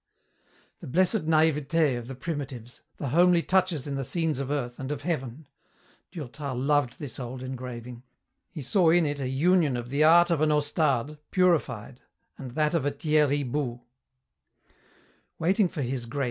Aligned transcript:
The 0.79 0.87
blessed 0.87 1.27
naïveté 1.27 1.95
of 1.95 2.07
the 2.07 2.15
Primitives, 2.15 2.81
the 2.97 3.09
homely 3.09 3.43
touches 3.43 3.85
in 3.85 3.93
the 3.93 4.03
scenes 4.03 4.39
of 4.39 4.49
earth 4.49 4.79
and 4.79 4.91
of 4.91 5.03
heaven! 5.03 5.45
Durtal 6.11 6.55
loved 6.57 6.97
this 6.97 7.19
old 7.19 7.43
engraving. 7.43 8.01
He 8.49 8.63
saw 8.63 8.89
in 8.89 9.05
it 9.05 9.19
a 9.19 9.29
union 9.29 9.77
of 9.77 9.91
the 9.91 10.03
art 10.03 10.31
of 10.31 10.41
an 10.41 10.49
Ostade 10.51 11.19
purified 11.29 11.99
and 12.35 12.49
that 12.55 12.73
of 12.73 12.83
a 12.83 12.89
Thierry 12.89 13.43
Bouts. 13.43 13.83